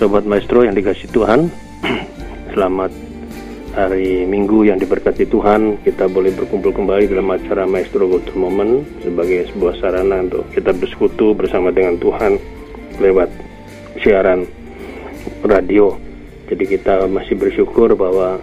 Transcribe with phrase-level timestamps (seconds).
[0.00, 1.52] Sobat Maestro yang dikasih Tuhan,
[2.56, 2.92] selamat
[3.76, 5.84] hari Minggu yang diberkati Tuhan.
[5.84, 11.36] Kita boleh berkumpul kembali dalam acara Maestro Gold Moment sebagai sebuah sarana untuk kita bersekutu
[11.36, 12.40] bersama dengan Tuhan
[13.04, 13.28] lewat
[14.00, 14.48] siaran
[15.44, 15.96] radio.
[16.48, 18.40] Jadi kita masih bersyukur bahwa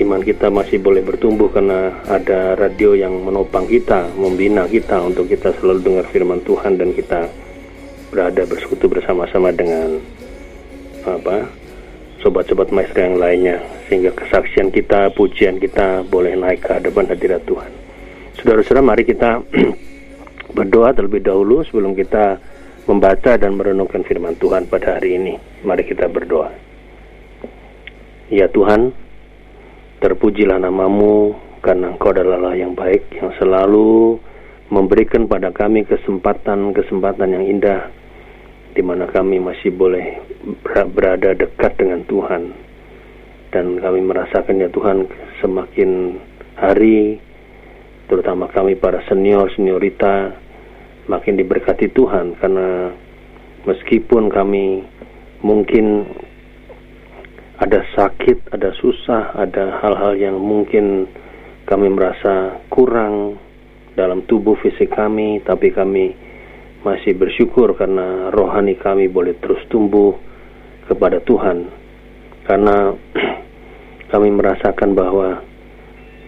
[0.00, 5.52] iman kita masih boleh bertumbuh karena ada radio yang menopang kita, membina kita untuk kita
[5.60, 7.28] selalu dengar firman Tuhan dan kita
[8.08, 10.00] berada bersekutu bersama-sama dengan
[11.16, 11.48] apa
[12.20, 13.56] sobat-sobat maestro yang lainnya
[13.86, 17.70] sehingga kesaksian kita, pujian kita boleh naik ke hadapan hadirat Tuhan.
[18.36, 19.40] Saudara-saudara, mari kita
[20.56, 22.36] berdoa terlebih dahulu sebelum kita
[22.84, 25.34] membaca dan merenungkan firman Tuhan pada hari ini.
[25.62, 26.50] Mari kita berdoa.
[28.28, 28.92] Ya Tuhan,
[30.04, 31.32] terpujilah namamu
[31.64, 34.20] karena Engkau adalah Allah yang baik yang selalu
[34.68, 37.88] memberikan pada kami kesempatan-kesempatan yang indah
[38.78, 40.22] di mana kami masih boleh
[40.94, 42.54] berada dekat dengan Tuhan.
[43.50, 45.10] Dan kami merasakan ya Tuhan
[45.42, 46.14] semakin
[46.54, 47.18] hari
[48.06, 50.30] terutama kami para senior seniorita
[51.10, 52.38] makin diberkati Tuhan.
[52.38, 52.94] Karena
[53.66, 54.86] meskipun kami
[55.42, 56.06] mungkin
[57.58, 61.10] ada sakit, ada susah, ada hal-hal yang mungkin
[61.66, 63.42] kami merasa kurang
[63.98, 66.27] dalam tubuh fisik kami, tapi kami
[66.86, 70.14] masih bersyukur karena rohani kami boleh terus tumbuh
[70.86, 71.66] kepada Tuhan.
[72.46, 72.94] Karena
[74.12, 75.42] kami merasakan bahwa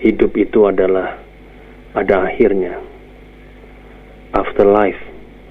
[0.03, 1.23] hidup itu adalah
[1.95, 2.83] ada akhirnya.
[4.31, 5.03] Afterlife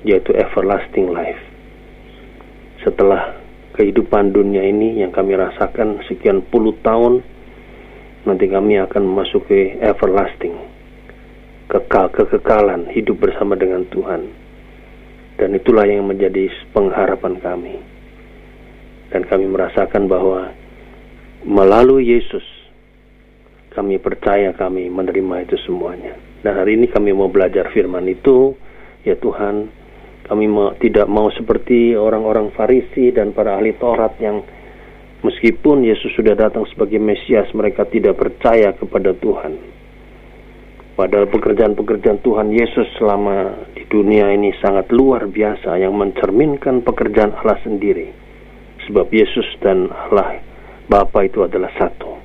[0.08, 1.44] yaitu everlasting life.
[2.84, 3.36] Setelah
[3.76, 7.24] kehidupan dunia ini yang kami rasakan sekian puluh tahun
[8.28, 10.56] nanti kami akan memasuki everlasting
[11.72, 14.49] kekal kekekalan hidup bersama dengan Tuhan
[15.40, 17.80] dan itulah yang menjadi pengharapan kami.
[19.10, 20.52] Dan kami merasakan bahwa
[21.48, 22.44] melalui Yesus
[23.72, 26.14] kami percaya kami menerima itu semuanya.
[26.44, 28.54] Dan hari ini kami mau belajar firman itu,
[29.08, 29.72] ya Tuhan,
[30.28, 34.44] kami mau, tidak mau seperti orang-orang Farisi dan para ahli Taurat yang
[35.24, 39.79] meskipun Yesus sudah datang sebagai Mesias, mereka tidak percaya kepada Tuhan
[41.00, 47.56] Padahal pekerjaan-pekerjaan Tuhan Yesus selama di dunia ini sangat luar biasa yang mencerminkan pekerjaan Allah
[47.64, 48.12] sendiri.
[48.84, 50.44] Sebab Yesus dan Allah
[50.92, 52.20] Bapa itu adalah satu.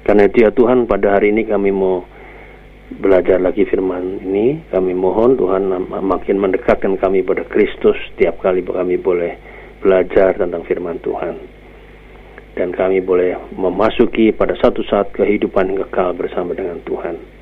[0.00, 2.08] Karena itu ya Tuhan pada hari ini kami mau
[2.88, 4.64] belajar lagi firman ini.
[4.72, 9.36] Kami mohon Tuhan makin mendekatkan kami pada Kristus setiap kali kami boleh
[9.84, 11.36] belajar tentang firman Tuhan.
[12.56, 17.37] Dan kami boleh memasuki pada satu saat kehidupan yang kekal bersama dengan Tuhan.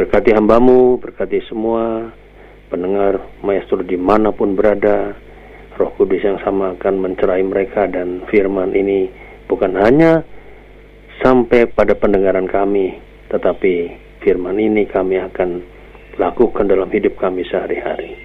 [0.00, 2.08] Berkati hambamu, berkati semua
[2.72, 5.12] pendengar maestro di mana pun berada.
[5.76, 9.12] Roh Kudus yang sama akan mencerai mereka dan firman ini
[9.44, 10.24] bukan hanya
[11.20, 12.96] sampai pada pendengaran kami,
[13.28, 13.92] tetapi
[14.24, 15.60] firman ini kami akan
[16.16, 18.16] lakukan dalam hidup kami sehari-hari.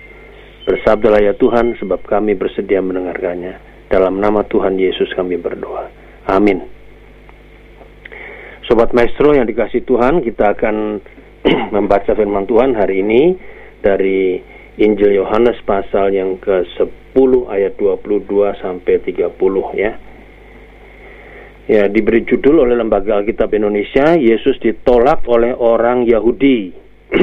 [0.64, 3.92] Bersabdalah ya Tuhan, sebab kami bersedia mendengarkannya.
[3.92, 5.92] Dalam nama Tuhan Yesus kami berdoa.
[6.32, 6.64] Amin.
[8.64, 11.04] Sobat Maestro yang dikasih Tuhan, kita akan
[11.76, 13.38] membaca firman Tuhan hari ini
[13.82, 14.42] dari
[14.82, 19.30] Injil Yohanes pasal yang ke-10 ayat 22 sampai 30
[19.78, 19.94] ya.
[21.66, 26.70] Ya, diberi judul oleh Lembaga Alkitab Indonesia, Yesus ditolak oleh orang Yahudi.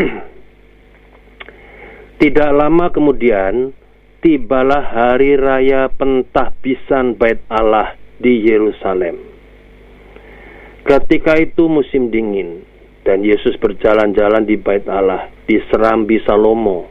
[2.23, 3.71] Tidak lama kemudian,
[4.19, 9.23] tibalah hari raya pentahbisan bait Allah di Yerusalem.
[10.83, 12.67] Ketika itu musim dingin,
[13.03, 16.87] dan Yesus berjalan-jalan di bait Allah di Serambi Salomo.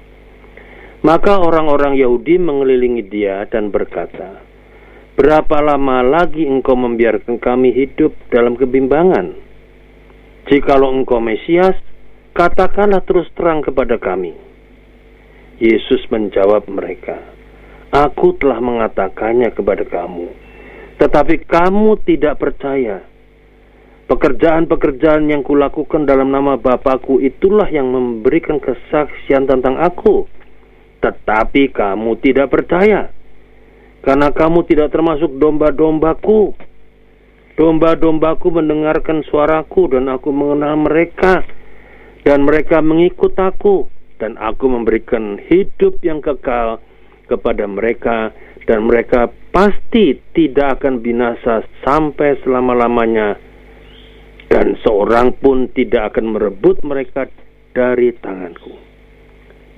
[1.02, 4.44] Maka orang-orang Yahudi mengelilingi dia dan berkata,
[5.18, 9.34] Berapa lama lagi engkau membiarkan kami hidup dalam kebimbangan?
[10.48, 11.76] Jikalau engkau Mesias,
[12.32, 14.34] katakanlah terus terang kepada kami.
[15.62, 17.22] Yesus menjawab mereka,
[17.92, 20.32] Aku telah mengatakannya kepada kamu,
[20.96, 23.11] tetapi kamu tidak percaya.
[24.12, 30.28] Pekerjaan-pekerjaan yang kulakukan dalam nama Bapakku itulah yang memberikan kesaksian tentang aku.
[31.00, 33.08] Tetapi kamu tidak percaya.
[34.04, 36.52] Karena kamu tidak termasuk domba-dombaku.
[37.56, 41.48] Domba-dombaku mendengarkan suaraku dan aku mengenal mereka.
[42.28, 43.88] Dan mereka mengikut aku.
[44.20, 46.84] Dan aku memberikan hidup yang kekal
[47.32, 48.36] kepada mereka.
[48.68, 53.51] Dan mereka pasti tidak akan binasa sampai selama-lamanya
[54.52, 57.32] dan seorang pun tidak akan merebut mereka
[57.72, 58.76] dari tanganku.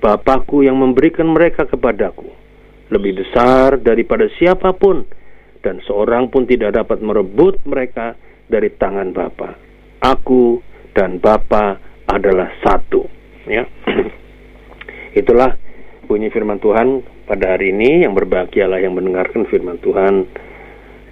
[0.02, 2.26] Bapakku yang memberikan mereka kepadaku
[2.90, 5.06] lebih besar daripada siapa pun
[5.62, 8.18] dan seorang pun tidak dapat merebut mereka
[8.50, 9.56] dari tangan Bapa.
[10.02, 10.60] Aku
[10.92, 11.80] dan Bapa
[12.10, 13.06] adalah satu.
[13.48, 13.64] Ya.
[15.20, 15.56] Itulah
[16.04, 20.28] bunyi firman Tuhan pada hari ini yang berbahagialah yang mendengarkan firman Tuhan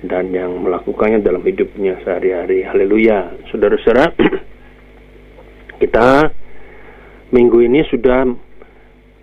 [0.03, 2.67] dan yang melakukannya dalam hidupnya sehari-hari.
[2.67, 3.39] Haleluya.
[3.55, 4.11] Saudara-saudara,
[5.83, 6.31] kita
[7.31, 8.27] minggu ini sudah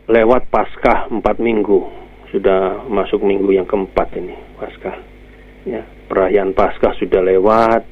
[0.08, 2.00] lewat Paskah empat minggu.
[2.31, 4.96] Sudah masuk minggu yang keempat ini, Paskah.
[5.68, 7.84] Ya, perayaan Paskah sudah lewat.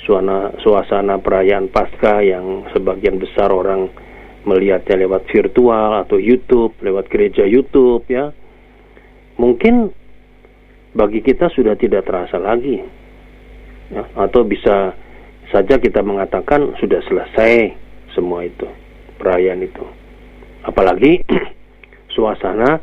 [0.00, 3.88] Suasana, suasana perayaan Paskah yang sebagian besar orang
[4.48, 8.32] melihatnya lewat virtual atau YouTube, lewat gereja YouTube ya.
[9.36, 9.99] Mungkin
[10.94, 12.82] bagi kita sudah tidak terasa lagi.
[13.90, 14.94] Ya, atau bisa
[15.50, 17.74] saja kita mengatakan sudah selesai
[18.14, 18.66] semua itu,
[19.18, 19.82] perayaan itu.
[20.62, 21.26] Apalagi
[22.14, 22.78] suasana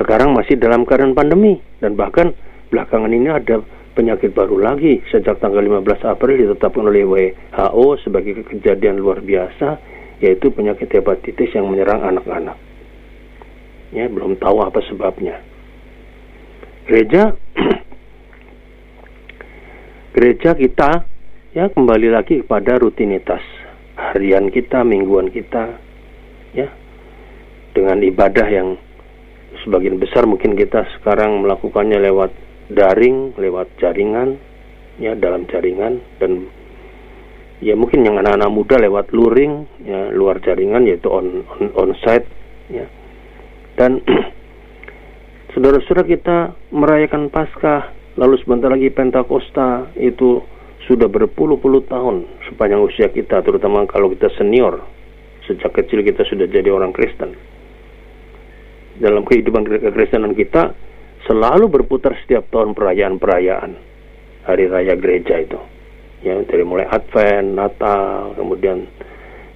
[0.00, 2.32] sekarang masih dalam keadaan pandemi dan bahkan
[2.72, 3.60] belakangan ini ada
[3.96, 9.80] penyakit baru lagi sejak tanggal 15 April ditetapkan oleh WHO sebagai kejadian luar biasa
[10.20, 12.56] yaitu penyakit hepatitis yang menyerang anak-anak.
[13.92, 15.40] Ya, belum tahu apa sebabnya.
[16.86, 17.34] Gereja
[20.14, 21.02] gereja kita
[21.50, 23.42] ya kembali lagi kepada rutinitas
[23.98, 25.82] harian kita, mingguan kita
[26.54, 26.70] ya.
[27.74, 28.78] Dengan ibadah yang
[29.66, 32.30] sebagian besar mungkin kita sekarang melakukannya lewat
[32.70, 34.38] daring, lewat jaringan
[35.02, 36.48] ya dalam jaringan dan
[37.60, 42.24] ya mungkin yang anak-anak muda lewat luring ya luar jaringan yaitu on on, on site
[42.72, 42.88] ya
[43.76, 44.00] dan
[45.56, 47.88] saudara-saudara kita merayakan Paskah
[48.20, 50.44] lalu sebentar lagi Pentakosta itu
[50.84, 54.84] sudah berpuluh-puluh tahun sepanjang usia kita terutama kalau kita senior.
[55.48, 57.32] Sejak kecil kita sudah jadi orang Kristen.
[59.00, 60.76] Dalam kehidupan kekristenan kita
[61.24, 63.72] selalu berputar setiap tahun perayaan-perayaan
[64.44, 65.56] hari raya gereja itu.
[66.20, 68.84] Ya dari mulai Advent, Natal, kemudian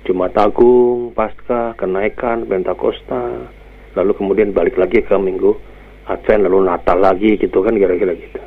[0.08, 3.53] Jumat Agung, Pasca, kenaikan, Pentakosta,
[4.00, 5.69] lalu kemudian balik lagi ke Minggu
[6.10, 8.42] Advent, lalu Natal lagi gitu kan kira-kira gitu.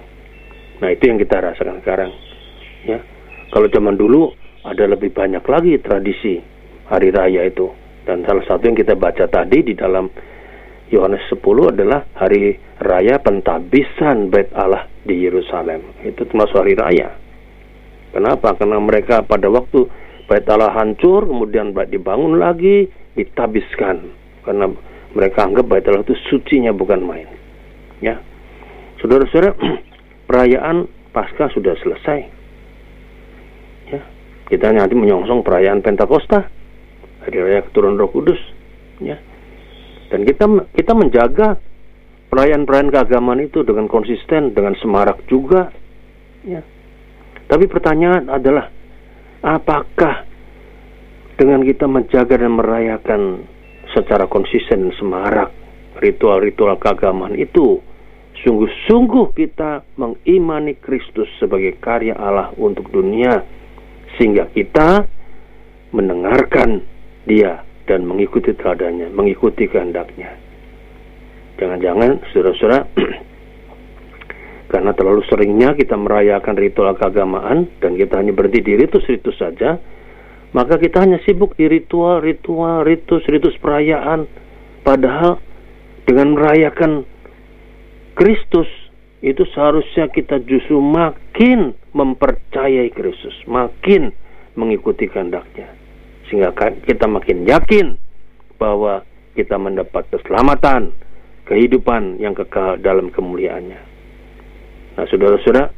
[0.83, 2.12] Nah itu yang kita rasakan sekarang.
[2.83, 3.00] Ya,
[3.56, 4.36] kalau zaman dulu
[4.68, 6.44] ada lebih banyak lagi tradisi
[6.92, 7.71] hari raya itu
[8.04, 10.12] dan salah satu yang kita baca tadi di dalam
[10.92, 16.04] Yohanes 10 adalah hari raya pentabisan bait Allah di Yerusalem.
[16.04, 17.10] Itu termasuk hari raya.
[18.13, 18.54] Kenapa?
[18.54, 19.89] Karena mereka pada waktu
[20.30, 24.06] bait Allah hancur, kemudian bait dibangun lagi, ditabiskan.
[24.45, 24.69] Karena
[25.18, 27.43] mereka anggap bait Allah itu sucinya bukan main.
[28.04, 28.20] Ya,
[29.00, 29.56] saudara-saudara,
[30.28, 32.20] perayaan Paskah sudah selesai.
[33.96, 34.02] Ya,
[34.52, 36.52] kita nanti menyongsong perayaan Pentakosta,
[37.24, 38.42] hari raya keturunan Roh Kudus.
[39.00, 39.24] Ya,
[40.12, 40.46] dan kita
[40.76, 41.56] kita menjaga
[42.28, 45.72] perayaan-perayaan keagamaan itu dengan konsisten, dengan semarak juga.
[46.44, 46.60] Ya,
[47.48, 48.68] tapi pertanyaan adalah
[49.40, 50.28] apakah
[51.40, 53.22] dengan kita menjaga dan merayakan
[53.94, 55.54] secara konsisten semarak
[56.02, 57.80] ritual-ritual keagamaan itu
[58.42, 63.46] sungguh-sungguh kita mengimani Kristus sebagai karya Allah untuk dunia
[64.18, 65.06] sehingga kita
[65.94, 66.82] mendengarkan
[67.30, 70.34] dia dan mengikuti teladannya, mengikuti kehendaknya.
[71.62, 72.80] Jangan-jangan saudara-saudara
[74.74, 79.78] karena terlalu seringnya kita merayakan ritual keagamaan dan kita hanya berhenti di ritus-ritus saja,
[80.58, 84.25] maka kita hanya sibuk di ritual-ritual, ritus-ritus perayaan.
[84.84, 85.40] Padahal
[86.04, 87.08] dengan merayakan
[88.13, 88.70] Kristus
[89.24, 94.12] itu seharusnya kita justru makin mempercayai Kristus, makin
[94.60, 95.72] mengikuti kehendaknya.
[96.27, 96.51] Sehingga
[96.84, 97.96] kita makin yakin
[98.60, 100.93] bahwa kita mendapat keselamatan,
[101.48, 103.82] kehidupan yang kekal dalam kemuliaannya.
[104.93, 105.74] Nah, saudara-saudara,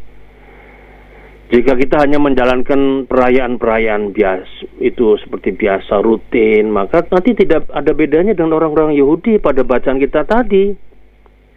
[1.54, 8.34] jika kita hanya menjalankan perayaan-perayaan biasa itu seperti biasa rutin, maka nanti tidak ada bedanya
[8.34, 10.74] dengan orang-orang Yahudi pada bacaan kita tadi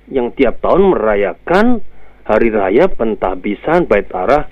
[0.08, 1.84] yang tiap tahun merayakan
[2.24, 4.48] hari raya pentabisan bait arah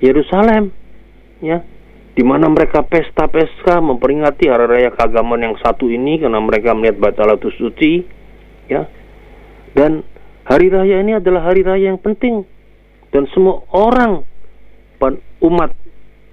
[0.00, 0.72] Yerusalem,
[1.40, 1.64] ya,
[2.14, 7.16] di mana mereka pesta-pesta memperingati hari raya keagamaan yang satu ini karena mereka melihat bait
[7.16, 7.92] itu suci,
[8.68, 8.84] ya,
[9.72, 10.04] dan
[10.44, 12.44] Hari raya ini adalah hari raya yang penting.
[13.08, 14.20] Dan semua orang
[15.40, 15.72] umat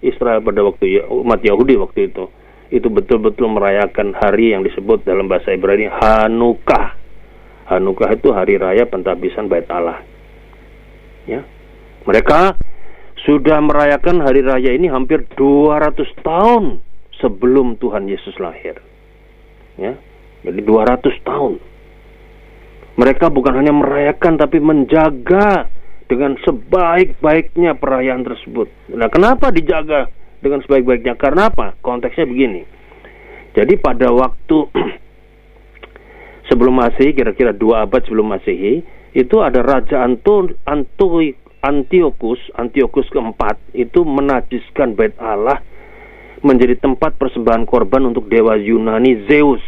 [0.03, 2.27] Israel pada waktu ya, umat Yahudi waktu itu
[2.71, 6.95] itu betul-betul merayakan hari yang disebut dalam bahasa Ibrani Hanukkah.
[7.71, 10.03] Hanukkah itu hari raya pentabisan bait Allah.
[11.23, 11.47] Ya.
[12.03, 12.59] Mereka
[13.23, 16.83] sudah merayakan hari raya ini hampir 200 tahun
[17.23, 18.75] sebelum Tuhan Yesus lahir.
[19.79, 19.95] Ya.
[20.43, 21.63] Jadi 200 tahun.
[22.99, 25.71] Mereka bukan hanya merayakan tapi menjaga
[26.11, 28.67] dengan sebaik-baiknya perayaan tersebut.
[28.91, 30.11] Nah, kenapa dijaga
[30.43, 31.15] dengan sebaik-baiknya?
[31.15, 31.79] Karena apa?
[31.79, 32.67] Konteksnya begini.
[33.55, 34.67] Jadi pada waktu
[36.51, 38.83] sebelum Masehi, kira-kira dua abad sebelum Masehi,
[39.15, 41.23] itu ada Raja Anto, Anto,
[41.63, 45.63] Antiochus, Antiochus keempat, itu menajiskan bait Allah
[46.43, 49.63] menjadi tempat persembahan korban untuk dewa Yunani Zeus.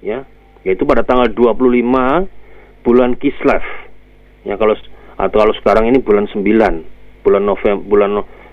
[0.00, 0.24] Ya,
[0.64, 2.24] yaitu pada tanggal 25
[2.80, 3.64] bulan Kislev.
[4.46, 4.78] Ya, kalau
[5.16, 6.44] atau kalau sekarang ini bulan 9
[7.24, 8.10] bulan November bulan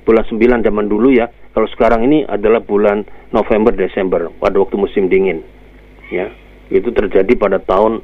[0.08, 3.04] bulan 9 zaman dulu ya kalau sekarang ini adalah bulan
[3.36, 5.44] November Desember pada waktu musim dingin
[6.08, 6.32] ya
[6.74, 8.02] itu terjadi pada tahun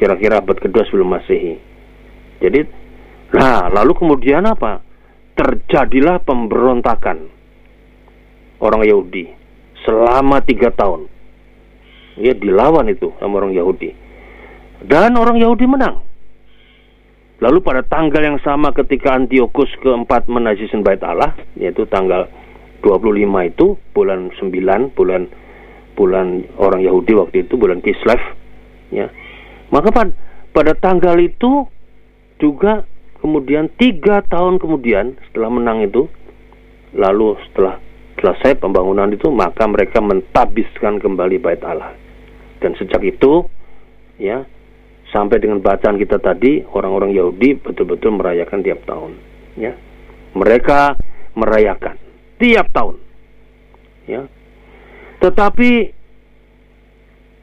[0.00, 1.60] kira-kira abad kedua sebelum masehi.
[2.40, 2.64] Jadi
[3.36, 4.80] nah lalu kemudian apa?
[5.36, 7.30] Terjadilah pemberontakan
[8.64, 9.28] orang Yahudi
[9.84, 11.06] selama tiga tahun.
[12.18, 13.94] Ya dilawan itu sama orang Yahudi.
[14.82, 16.02] Dan orang Yahudi menang.
[17.38, 22.26] Lalu pada tanggal yang sama ketika Antiochus keempat menajiskan bait Allah, yaitu tanggal
[22.82, 23.14] 25
[23.54, 25.30] itu bulan 9 bulan
[25.98, 28.22] bulan orang Yahudi waktu itu bulan Kislev
[28.94, 29.10] ya.
[29.74, 30.14] Maka pada,
[30.54, 31.66] pada tanggal itu
[32.38, 32.86] juga
[33.18, 36.06] kemudian tiga tahun kemudian setelah menang itu
[36.94, 37.82] lalu setelah
[38.22, 41.98] selesai pembangunan itu maka mereka mentabiskan kembali bait Allah.
[42.62, 43.50] Dan sejak itu
[44.22, 44.46] ya
[45.10, 49.18] sampai dengan bacaan kita tadi orang-orang Yahudi betul-betul merayakan tiap tahun
[49.58, 49.74] ya.
[50.38, 50.94] Mereka
[51.34, 51.98] merayakan
[52.38, 52.96] tiap tahun
[54.06, 54.37] ya
[55.18, 55.70] tetapi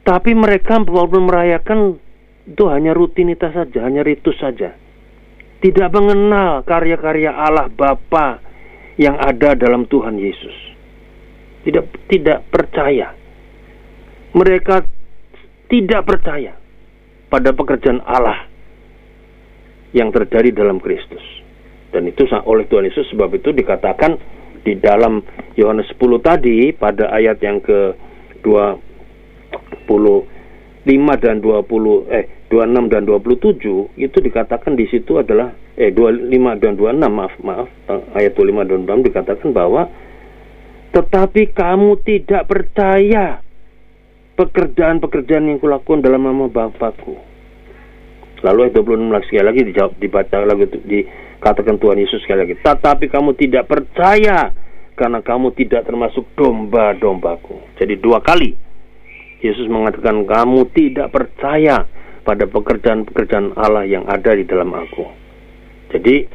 [0.06, 1.98] tapi mereka walaupun merayakan
[2.46, 4.72] itu hanya rutinitas saja hanya ritus saja.
[5.56, 8.38] Tidak mengenal karya-karya Allah Bapa
[9.00, 10.56] yang ada dalam Tuhan Yesus.
[11.64, 13.12] Tidak tidak percaya.
[14.36, 14.84] Mereka
[15.66, 16.54] tidak percaya
[17.26, 18.46] pada pekerjaan Allah
[19.90, 21.24] yang terjadi dalam Kristus.
[21.90, 24.20] Dan itu oleh Tuhan Yesus sebab itu dikatakan
[24.66, 25.22] di dalam
[25.54, 27.94] Yohanes 10 tadi pada ayat yang ke
[28.42, 30.26] 25
[31.22, 36.98] dan 20 eh 26 dan 27 itu dikatakan di situ adalah eh 25 dan 26
[37.06, 39.86] maaf maaf eh, ayat 25 dan 26 dikatakan bahwa
[40.90, 43.38] tetapi kamu tidak percaya
[44.36, 47.16] pekerjaan-pekerjaan yang kulakukan dalam nama Bapakku.
[48.44, 51.00] Lalu ayat 26 lagi sekali lagi dijawab dibaca lagi
[51.38, 52.56] dikatakan Tuhan Yesus sekali lagi.
[52.58, 54.50] Tetapi kamu tidak percaya
[54.96, 57.76] karena kamu tidak termasuk domba-dombaku.
[57.76, 58.56] Jadi dua kali
[59.44, 61.84] Yesus mengatakan kamu tidak percaya
[62.24, 65.04] pada pekerjaan-pekerjaan Allah yang ada di dalam aku.
[65.92, 66.26] Jadi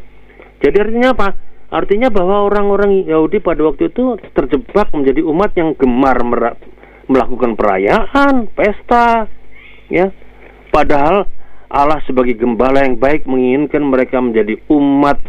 [0.61, 1.29] jadi artinya apa?
[1.71, 6.19] Artinya bahwa orang-orang Yahudi pada waktu itu terjebak menjadi umat yang gemar
[7.07, 9.25] melakukan perayaan, pesta,
[9.89, 10.11] ya.
[10.71, 11.27] Padahal
[11.71, 15.23] Allah sebagai gembala yang baik menginginkan mereka menjadi umat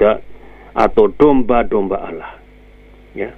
[0.00, 0.24] da,
[0.72, 2.32] atau domba-domba Allah.
[3.12, 3.36] Ya.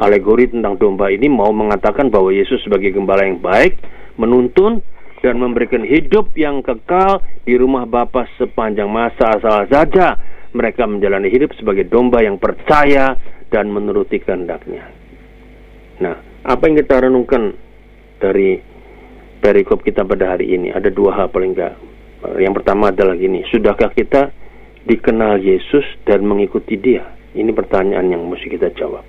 [0.00, 3.76] Alegori tentang domba ini mau mengatakan bahwa Yesus sebagai gembala yang baik
[4.16, 4.80] menuntun
[5.20, 10.16] dan memberikan hidup yang kekal di rumah Bapa sepanjang masa asal saja
[10.56, 13.20] mereka menjalani hidup sebagai domba yang percaya
[13.52, 14.88] dan menuruti kehendaknya.
[16.00, 16.16] Nah,
[16.48, 17.52] apa yang kita renungkan
[18.16, 18.69] dari
[19.40, 20.70] perikop kita pada hari ini?
[20.70, 21.74] Ada dua hal paling enggak.
[22.36, 24.28] Yang pertama adalah gini, sudahkah kita
[24.84, 27.16] dikenal Yesus dan mengikuti Dia?
[27.32, 29.02] Ini pertanyaan yang mesti kita jawab.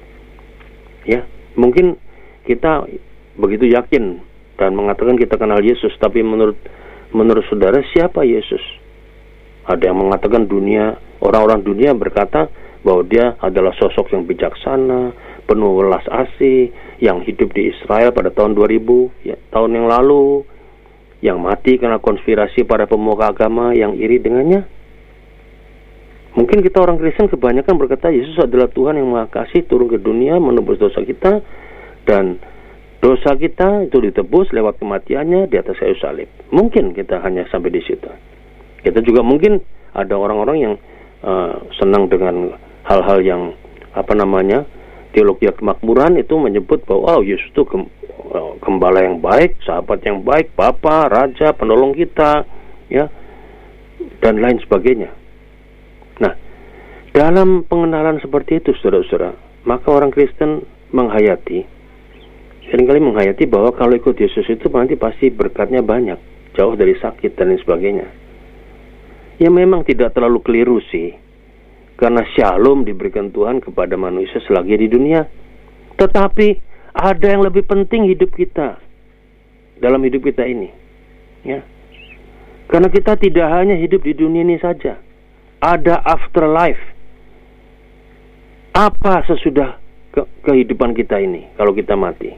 [1.03, 1.27] Ya,
[1.59, 1.99] mungkin
[2.47, 2.87] kita
[3.35, 4.23] begitu yakin
[4.55, 6.55] dan mengatakan kita kenal Yesus, tapi menurut
[7.11, 8.61] menurut saudara siapa Yesus?
[9.67, 12.49] Ada yang mengatakan dunia, orang-orang dunia berkata
[12.81, 15.13] bahwa dia adalah sosok yang bijaksana,
[15.51, 16.71] penuh welas asih,
[17.03, 20.47] yang hidup di Israel pada tahun 2000 ya, tahun yang lalu
[21.19, 24.63] yang mati karena konspirasi para pemuka agama yang iri dengannya.
[26.31, 30.79] Mungkin kita orang Kristen kebanyakan berkata Yesus adalah Tuhan yang Maha turun ke dunia menebus
[30.79, 31.43] dosa kita
[32.07, 32.39] dan
[33.03, 36.31] dosa kita itu ditebus lewat kematiannya di atas kayu salib.
[36.55, 38.07] Mungkin kita hanya sampai di situ.
[38.79, 39.59] Kita juga mungkin
[39.91, 40.73] ada orang-orang yang
[41.19, 42.55] uh, senang dengan
[42.87, 43.41] hal-hal yang
[43.91, 44.63] apa namanya
[45.11, 47.63] teologi kemakmuran itu menyebut bahwa oh Yesus itu
[48.31, 52.47] oh, gembala yang baik, sahabat yang baik, Bapa, Raja, penolong kita,
[52.87, 53.11] ya,
[54.23, 55.11] dan lain sebagainya.
[56.23, 56.33] Nah,
[57.11, 59.35] dalam pengenalan seperti itu, saudara-saudara,
[59.67, 60.63] maka orang Kristen
[60.95, 61.67] menghayati,
[62.71, 66.19] sering kali menghayati bahwa kalau ikut Yesus itu nanti pasti berkatnya banyak,
[66.55, 68.07] jauh dari sakit dan lain sebagainya.
[69.41, 71.17] Ya memang tidak terlalu keliru sih,
[72.01, 75.21] karena shalom diberikan Tuhan kepada manusia selagi di dunia.
[76.01, 76.47] Tetapi
[76.97, 78.81] ada yang lebih penting hidup kita
[79.77, 80.73] dalam hidup kita ini.
[81.45, 81.61] Ya.
[82.65, 84.97] Karena kita tidak hanya hidup di dunia ini saja.
[85.61, 86.81] ada afterlife.
[88.73, 89.77] Apa sesudah
[90.09, 92.33] ke kehidupan kita ini kalau kita mati?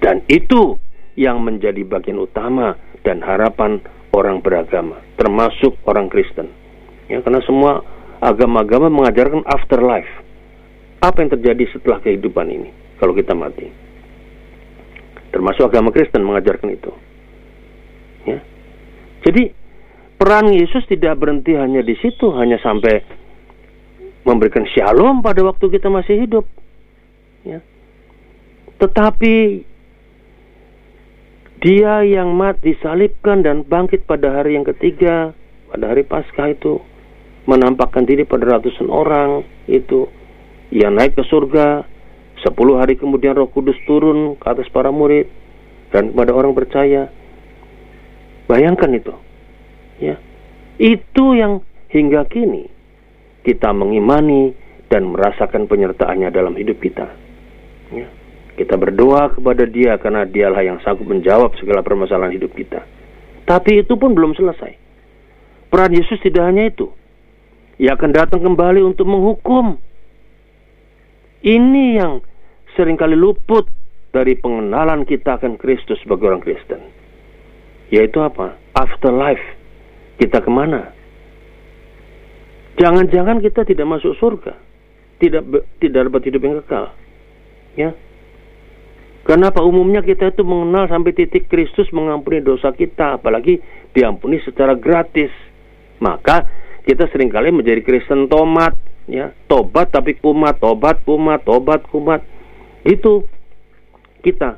[0.00, 0.80] Dan itu
[1.12, 2.72] yang menjadi bagian utama
[3.04, 3.84] dan harapan
[4.16, 6.48] orang beragama, termasuk orang Kristen.
[7.12, 7.84] Ya, karena semua
[8.18, 10.10] agama-agama mengajarkan afterlife.
[10.98, 13.70] Apa yang terjadi setelah kehidupan ini kalau kita mati?
[15.30, 16.90] Termasuk agama Kristen mengajarkan itu.
[18.26, 18.42] Ya.
[19.22, 19.54] Jadi
[20.18, 23.04] peran Yesus tidak berhenti hanya di situ, hanya sampai
[24.26, 26.44] memberikan shalom pada waktu kita masih hidup.
[27.46, 27.62] Ya.
[28.82, 29.34] Tetapi
[31.58, 35.34] dia yang mati disalibkan dan bangkit pada hari yang ketiga,
[35.70, 36.82] pada hari Paskah itu
[37.48, 40.04] menampakkan diri pada ratusan orang itu
[40.68, 41.88] yang naik ke surga.
[42.44, 45.26] Sepuluh hari kemudian Roh Kudus turun ke atas para murid
[45.90, 47.10] dan kepada orang percaya.
[48.46, 49.12] Bayangkan itu,
[50.00, 50.16] ya,
[50.78, 52.70] itu yang hingga kini
[53.44, 54.54] kita mengimani
[54.88, 57.12] dan merasakan penyertaannya dalam hidup kita.
[57.92, 58.08] Ya.
[58.58, 62.82] Kita berdoa kepada Dia karena Dialah yang sanggup menjawab segala permasalahan hidup kita.
[63.46, 64.74] Tapi itu pun belum selesai.
[65.70, 66.90] Peran Yesus tidak hanya itu.
[67.78, 69.78] Ia akan datang kembali untuk menghukum.
[71.42, 72.18] Ini yang
[72.74, 73.70] sering kali luput
[74.10, 76.82] dari pengenalan kita akan Kristus sebagai orang Kristen.
[77.94, 78.58] Yaitu apa?
[78.74, 79.42] Afterlife.
[80.18, 80.90] Kita ke mana?
[82.82, 84.58] Jangan-jangan kita tidak masuk surga.
[85.22, 85.42] Tidak
[85.78, 86.94] tidak dapat hidup yang kekal.
[87.78, 87.94] Ya,
[89.28, 93.60] Kenapa umumnya kita itu mengenal sampai titik Kristus mengampuni dosa kita, apalagi
[93.92, 95.28] diampuni secara gratis.
[96.00, 96.48] Maka
[96.88, 98.72] kita sering kali menjadi Kristen tomat,
[99.04, 102.24] ya, tobat tapi kumat, tobat kumat, tobat kumat.
[102.80, 103.28] Itu
[104.24, 104.56] kita.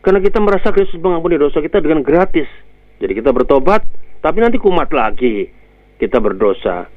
[0.00, 2.48] Karena kita merasa Kristus mengampuni dosa kita dengan gratis.
[2.96, 3.84] Jadi kita bertobat,
[4.24, 5.52] tapi nanti kumat lagi.
[6.00, 6.88] Kita berdosa.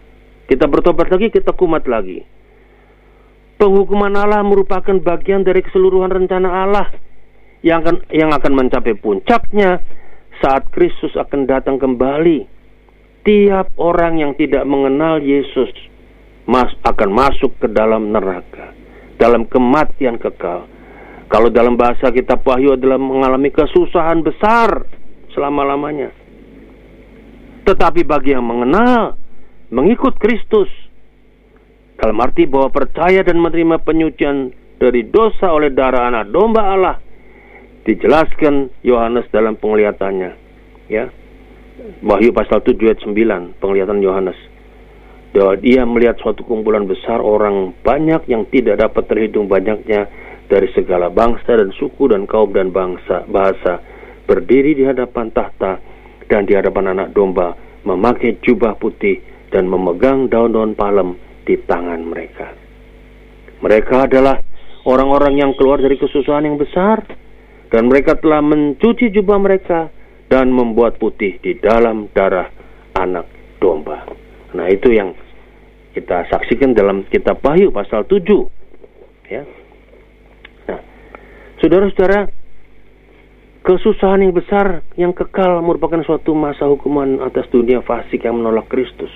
[0.48, 2.24] Kita bertobat lagi, kita kumat lagi.
[3.60, 6.88] Penghukuman Allah merupakan bagian dari keseluruhan rencana Allah
[7.68, 9.83] yang akan yang akan mencapai puncaknya
[10.40, 12.56] saat Kristus akan datang kembali.
[13.27, 15.68] Tiap orang yang tidak mengenal Yesus
[16.48, 18.72] mas akan masuk ke dalam neraka,
[19.20, 20.63] dalam kematian kekal.
[21.27, 24.87] Kalau dalam bahasa kita Wahyu adalah mengalami kesusahan besar
[25.35, 26.16] selama-lamanya.
[27.68, 29.20] Tetapi bagi yang mengenal,
[29.75, 30.72] mengikut Kristus,
[32.00, 36.96] dalam arti bahwa percaya dan menerima penyucian dari dosa oleh darah anak domba Allah
[37.83, 40.31] dijelaskan Yohanes dalam penglihatannya
[40.94, 41.09] ya
[41.77, 44.40] Wahyu pasal 7 ayat 9 penglihatan Yohanes
[45.29, 50.09] bahwa dia melihat suatu kumpulan besar orang banyak yang tidak dapat terhitung banyaknya
[50.50, 53.77] dari segala bangsa dan suku dan kaum dan bangsa bahasa
[54.25, 55.77] berdiri di hadapan tahta
[56.25, 57.53] dan di hadapan anak domba
[57.85, 59.22] memakai jubah putih
[59.53, 61.13] dan memegang daun-daun palem
[61.46, 62.57] di tangan mereka.
[63.61, 64.42] Mereka adalah
[64.90, 67.05] orang-orang yang keluar dari kesusahan yang besar
[67.70, 69.94] dan mereka telah mencuci jubah mereka
[70.27, 72.51] dan membuat putih di dalam darah
[72.96, 73.27] anak
[73.63, 74.03] domba.
[74.55, 75.16] Nah, itu yang
[75.96, 78.24] kita saksikan dalam kitab Wahyu pasal 7.
[79.27, 79.44] Ya.
[80.68, 80.81] Nah,
[81.59, 82.29] Saudara-saudara,
[83.63, 89.11] kesusahan yang besar yang kekal merupakan suatu masa hukuman atas dunia fasik yang menolak Kristus.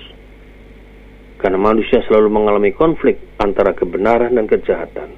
[1.40, 5.10] Karena manusia selalu mengalami konflik antara kebenaran dan kejahatan.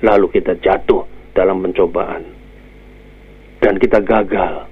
[0.00, 1.04] Lalu kita jatuh
[1.36, 2.24] dalam pencobaan.
[3.60, 4.69] Dan kita gagal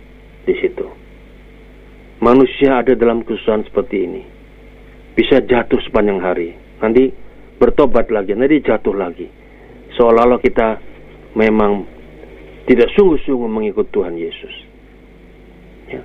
[0.49, 0.87] di situ.
[2.25, 4.23] Manusia ada dalam kesusahan seperti ini.
[5.13, 6.57] Bisa jatuh sepanjang hari.
[6.81, 7.13] Nanti
[7.61, 9.29] bertobat lagi, nanti jatuh lagi.
[9.93, 10.81] Seolah-olah kita
[11.37, 11.85] memang
[12.65, 14.55] tidak sungguh-sungguh mengikut Tuhan Yesus.
[15.93, 16.03] Ya.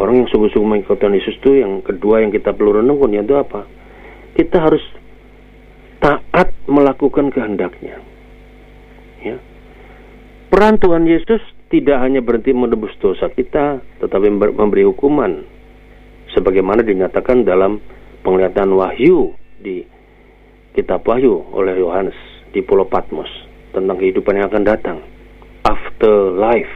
[0.00, 3.68] Orang yang sungguh-sungguh mengikut Tuhan Yesus itu yang kedua yang kita perlu renungkan yaitu apa?
[4.32, 4.80] kita harus
[6.00, 8.00] taat melakukan kehendaknya.
[9.22, 9.36] Ya.
[10.48, 11.40] Peran Tuhan Yesus
[11.72, 15.40] tidak hanya berhenti menebus dosa kita, tetapi memberi hukuman,
[16.36, 17.80] sebagaimana dinyatakan dalam
[18.20, 19.80] penglihatan Wahyu di
[20.76, 22.16] Kitab Wahyu oleh Yohanes
[22.52, 23.28] di Pulau Patmos
[23.72, 24.98] tentang kehidupan yang akan datang,
[25.64, 26.74] afterlife.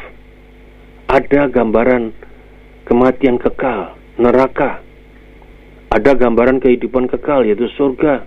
[1.13, 2.17] Ada gambaran
[2.89, 4.81] kematian kekal, neraka,
[5.93, 8.25] ada gambaran kehidupan kekal yaitu surga.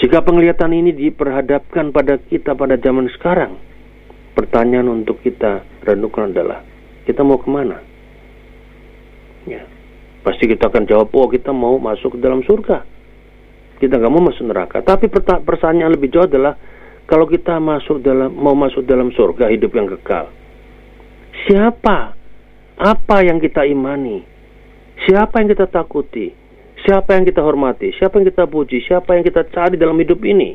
[0.00, 3.60] Jika penglihatan ini diperhadapkan pada kita pada zaman sekarang,
[4.32, 6.64] pertanyaan untuk kita renungkan adalah
[7.04, 7.78] kita mau ke mana?
[9.48, 9.66] Ya,
[10.22, 12.86] pasti kita akan jawab, oh kita mau masuk ke dalam surga.
[13.82, 14.78] Kita nggak mau masuk neraka.
[14.86, 15.10] Tapi
[15.42, 16.54] pertanyaan lebih jauh adalah
[17.10, 20.30] kalau kita masuk dalam mau masuk dalam surga hidup yang kekal,
[21.44, 22.14] siapa?
[22.78, 24.22] Apa yang kita imani?
[25.02, 26.30] Siapa yang kita takuti?
[26.82, 27.94] Siapa yang kita hormati?
[27.94, 28.82] Siapa yang kita puji?
[28.86, 30.54] Siapa yang kita cari dalam hidup ini?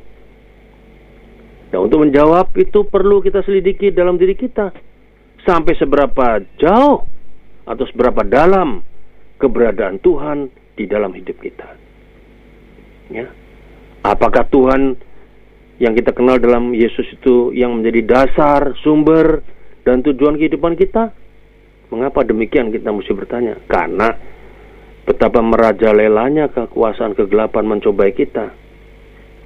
[1.68, 4.72] Nah, untuk menjawab itu perlu kita selidiki dalam diri kita.
[5.44, 7.08] Sampai seberapa jauh
[7.68, 8.84] atau seberapa dalam
[9.40, 11.68] keberadaan Tuhan di dalam hidup kita.
[13.12, 13.28] Ya.
[14.04, 14.96] Apakah Tuhan
[15.78, 19.44] yang kita kenal dalam Yesus itu yang menjadi dasar, sumber,
[19.84, 21.12] dan tujuan kehidupan kita?
[21.92, 23.56] Mengapa demikian kita mesti bertanya?
[23.68, 24.12] Karena
[25.08, 28.52] betapa merajalelanya kekuasaan kegelapan mencobai kita.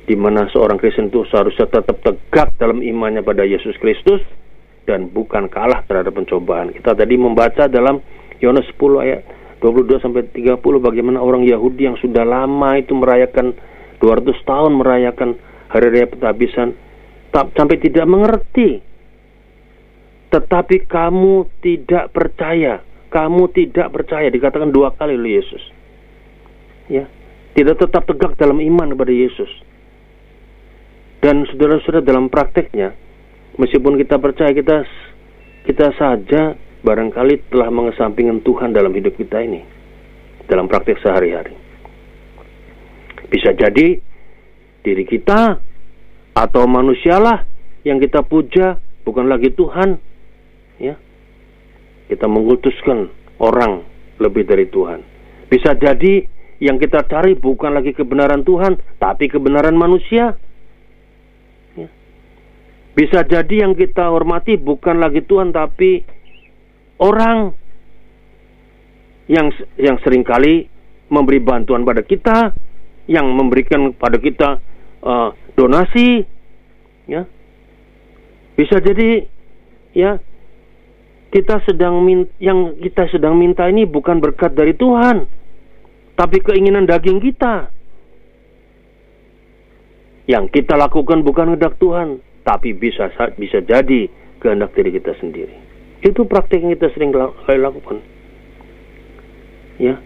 [0.02, 4.20] Di mana seorang Kristen itu seharusnya tetap tegak dalam imannya pada Yesus Kristus
[4.90, 6.74] dan bukan kalah terhadap pencobaan.
[6.74, 8.02] Kita tadi membaca dalam
[8.42, 9.22] Yohanes 10 ayat
[9.62, 13.54] 22 sampai 30 bagaimana orang Yahudi yang sudah lama itu merayakan
[14.02, 15.38] 200 tahun merayakan
[15.70, 16.74] hari raya penghabisan
[17.32, 18.82] sampai tidak mengerti.
[20.32, 25.64] Tetapi kamu tidak percaya, kamu tidak percaya dikatakan dua kali oleh Yesus.
[26.88, 27.06] Ya,
[27.54, 29.52] tidak tetap tegak dalam iman kepada Yesus.
[31.22, 32.98] Dan saudara-saudara dalam prakteknya,
[33.62, 34.82] meskipun kita percaya kita
[35.70, 39.62] kita saja barangkali telah mengesampingkan Tuhan dalam hidup kita ini
[40.50, 41.54] dalam praktek sehari-hari.
[43.30, 44.02] Bisa jadi
[44.82, 45.62] diri kita
[46.34, 47.46] atau manusialah
[47.86, 50.02] yang kita puja bukan lagi Tuhan
[50.82, 50.98] ya
[52.10, 53.86] kita mengutuskan orang
[54.18, 55.06] lebih dari Tuhan
[55.52, 56.24] bisa jadi
[56.64, 60.40] yang kita cari bukan lagi kebenaran Tuhan tapi kebenaran manusia.
[62.92, 66.04] Bisa jadi yang kita hormati bukan lagi Tuhan tapi
[67.00, 67.56] orang
[69.32, 69.48] yang
[69.80, 70.68] yang sering kali
[71.08, 72.52] memberi bantuan pada kita
[73.08, 74.60] yang memberikan pada kita
[75.00, 76.28] uh, donasi
[77.08, 77.24] ya.
[78.60, 79.24] Bisa jadi
[79.96, 80.20] ya
[81.32, 85.32] kita sedang min yang kita sedang minta ini bukan berkat dari Tuhan
[86.20, 87.72] tapi keinginan daging kita.
[90.28, 94.10] Yang kita lakukan bukan kehendak Tuhan tapi bisa bisa jadi
[94.42, 95.54] kehendak diri kita sendiri.
[96.02, 98.02] Itu praktik yang kita sering lakukan.
[99.78, 100.02] Ya.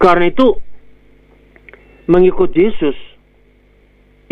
[0.00, 0.56] Karena itu
[2.08, 2.96] mengikut Yesus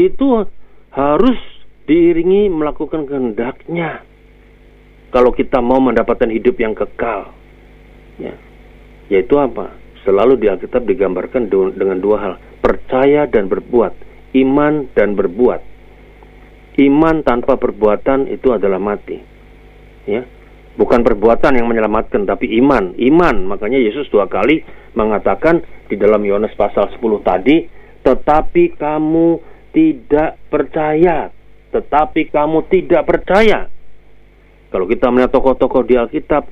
[0.00, 0.48] itu
[0.92, 1.38] harus
[1.84, 4.04] diiringi melakukan kehendaknya.
[5.12, 7.36] Kalau kita mau mendapatkan hidup yang kekal
[8.16, 8.32] ya.
[9.12, 9.76] Yaitu apa?
[10.08, 12.34] Selalu di Alkitab digambarkan dengan dua hal.
[12.64, 13.92] Percaya dan berbuat.
[14.32, 15.71] Iman dan berbuat
[16.78, 19.18] iman tanpa perbuatan itu adalah mati
[20.08, 20.24] ya
[20.76, 24.64] bukan perbuatan yang menyelamatkan tapi iman iman makanya Yesus dua kali
[24.96, 27.68] mengatakan di dalam Yohanes pasal 10 tadi
[28.02, 31.30] tetapi kamu tidak percaya,
[31.72, 33.70] tetapi kamu tidak percaya.
[34.68, 36.44] Kalau kita melihat tokoh-tokoh di Alkitab,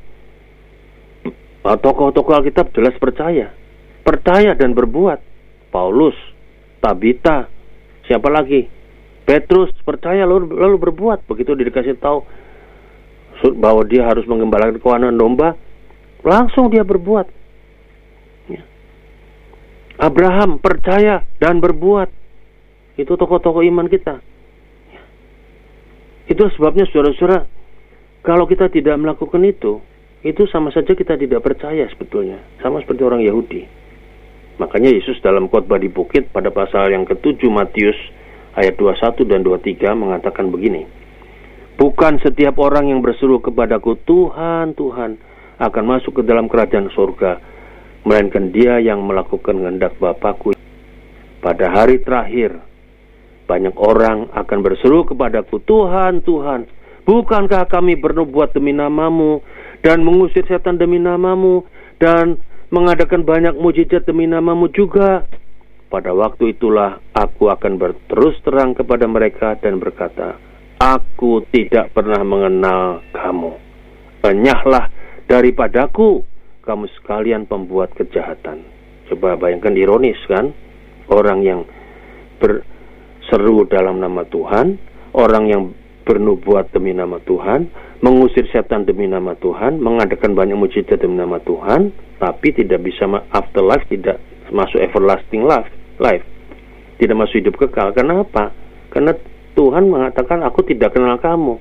[1.67, 3.53] ah, tokoh-tokoh Alkitab jelas percaya,
[4.07, 5.29] percaya dan berbuat.
[5.71, 6.19] Paulus,
[6.83, 7.47] Tabita,
[8.11, 8.67] siapa lagi?
[9.31, 11.23] Petrus percaya lalu, lalu berbuat.
[11.31, 12.27] Begitu dikasih tahu
[13.63, 15.55] bahwa dia harus mengembalakan kawanan domba,
[16.27, 17.31] langsung dia berbuat.
[18.51, 18.67] Ya.
[20.03, 22.11] Abraham percaya dan berbuat.
[22.99, 24.19] Itu tokoh-tokoh iman kita.
[26.27, 27.47] Itu sebabnya saudara-saudara,
[28.27, 29.79] kalau kita tidak melakukan itu,
[30.27, 32.43] itu sama saja kita tidak percaya sebetulnya.
[32.59, 33.63] Sama seperti orang Yahudi.
[34.59, 37.97] Makanya Yesus dalam khotbah di bukit pada pasal yang ketujuh Matius
[38.59, 40.87] ayat 21 dan 23 mengatakan begini.
[41.81, 45.17] Bukan setiap orang yang berseru kepadaku Tuhan, Tuhan
[45.61, 47.41] akan masuk ke dalam kerajaan surga,
[48.05, 50.53] melainkan dia yang melakukan kehendak Bapakku.
[51.41, 52.61] Pada hari terakhir,
[53.49, 56.69] banyak orang akan berseru kepadaku, Tuhan, Tuhan,
[57.09, 59.41] bukankah kami bernubuat demi namamu
[59.81, 61.65] dan mengusir setan demi namamu
[61.97, 62.37] dan
[62.69, 65.25] mengadakan banyak mujizat demi namamu juga?
[65.91, 70.39] Pada waktu itulah aku akan berterus terang kepada mereka dan berkata,
[70.79, 73.53] Aku tidak pernah mengenal kamu.
[74.23, 74.87] Enyahlah
[75.27, 76.23] daripadaku,
[76.63, 78.63] kamu sekalian pembuat kejahatan.
[79.11, 80.55] Coba bayangkan ironis kan?
[81.11, 81.67] Orang yang
[82.39, 82.63] ber,
[83.27, 84.79] seru dalam nama Tuhan,
[85.19, 85.63] orang yang
[86.07, 87.67] bernubuat demi nama Tuhan,
[87.99, 91.91] mengusir setan demi nama Tuhan, mengadakan banyak mujizat demi nama Tuhan,
[92.23, 94.23] tapi tidak bisa afterlife, tidak
[94.55, 95.71] masuk everlasting life,
[96.01, 96.25] life.
[96.97, 97.93] Tidak masuk hidup kekal.
[97.93, 98.53] Kenapa?
[98.91, 99.13] Karena
[99.55, 101.61] Tuhan mengatakan aku tidak kenal kamu.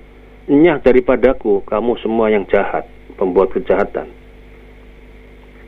[0.50, 2.88] Nyah daripadaku kamu semua yang jahat,
[3.20, 4.10] pembuat kejahatan.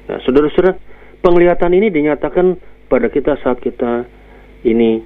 [0.09, 0.73] Nah, saudara-saudara,
[1.21, 2.57] penglihatan ini dinyatakan
[2.89, 4.09] pada kita saat kita
[4.65, 4.99] ini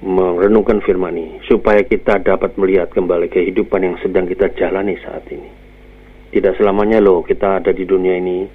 [0.00, 5.50] merenungkan firman ini supaya kita dapat melihat kembali kehidupan yang sedang kita jalani saat ini.
[6.30, 8.46] Tidak selamanya loh kita ada di dunia ini.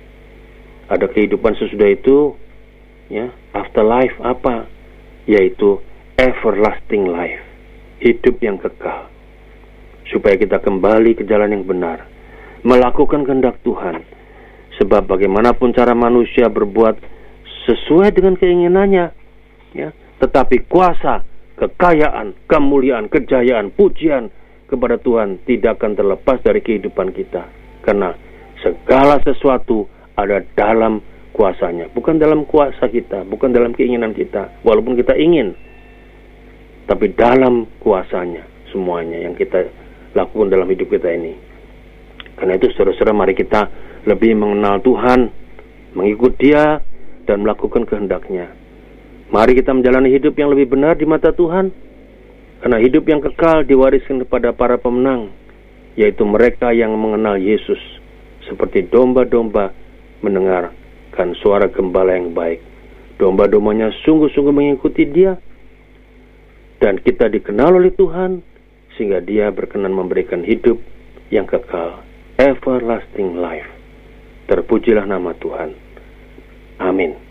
[0.85, 2.37] Ada kehidupan sesudah itu
[3.11, 4.69] ya afterlife apa?
[5.25, 5.81] Yaitu
[6.17, 7.41] everlasting life.
[8.01, 9.09] Hidup yang kekal.
[10.11, 12.05] Supaya kita kembali ke jalan yang benar.
[12.61, 14.05] Melakukan kehendak Tuhan.
[14.77, 16.99] Sebab bagaimanapun cara manusia berbuat
[17.65, 19.05] sesuai dengan keinginannya
[19.73, 19.89] ya
[20.21, 21.25] tetapi kuasa
[21.59, 24.31] kekayaan kemuliaan kejayaan pujian
[24.65, 27.45] kepada Tuhan tidak akan terlepas dari kehidupan kita.
[27.85, 28.15] Karena
[28.63, 29.85] segala sesuatu
[30.17, 31.03] ada dalam
[31.35, 35.51] kuasanya, bukan dalam kuasa kita, bukan dalam keinginan kita, walaupun kita ingin,
[36.87, 39.67] tapi dalam kuasanya semuanya yang kita
[40.15, 41.35] lakukan dalam hidup kita ini.
[42.39, 43.67] Karena itu saudara-saudara mari kita
[44.07, 45.27] lebih mengenal Tuhan,
[45.91, 46.79] mengikut Dia
[47.27, 48.55] dan melakukan kehendaknya.
[49.27, 51.67] Mari kita menjalani hidup yang lebih benar di mata Tuhan,
[52.63, 55.35] karena hidup yang kekal diwariskan kepada para pemenang,
[55.99, 57.79] yaitu mereka yang mengenal Yesus,
[58.47, 59.75] seperti domba-domba
[60.23, 60.84] mendengar
[61.15, 62.59] mendengarkan suara gembala yang baik.
[63.15, 65.39] Domba-dombanya sungguh-sungguh mengikuti dia.
[66.83, 68.43] Dan kita dikenal oleh Tuhan
[68.99, 70.75] sehingga dia berkenan memberikan hidup
[71.31, 72.03] yang kekal.
[72.35, 73.71] Everlasting life.
[74.51, 75.71] Terpujilah nama Tuhan.
[76.83, 77.24] Amin.